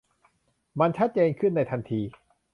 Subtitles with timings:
[0.79, 2.01] มันชัดเจนขึ้นในทันที